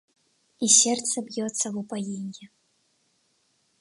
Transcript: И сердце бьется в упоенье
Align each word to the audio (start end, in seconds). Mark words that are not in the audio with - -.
И 0.59 0.67
сердце 0.67 1.21
бьется 1.21 1.69
в 1.69 1.77
упоенье 1.77 2.49